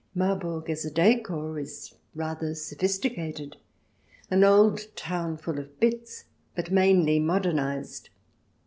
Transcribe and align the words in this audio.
Marburg 0.15 0.67
as 0.67 0.83
a 0.83 0.89
decor 0.89 1.59
is 1.59 1.93
rather 2.15 2.55
sophisticated— 2.55 3.57
an 4.31 4.43
old 4.43 4.87
town 4.95 5.37
full 5.37 5.59
of 5.59 5.79
bits, 5.79 6.23
but 6.55 6.71
mainly 6.71 7.19
modernized. 7.19 8.09